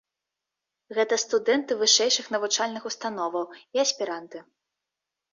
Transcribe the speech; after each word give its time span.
Гэта 0.97 1.15
студэнты 1.23 1.75
вышэйшых 1.81 2.25
навучальных 2.35 2.87
установаў 2.91 3.45
і 3.77 3.83
аспіранты. 3.83 4.37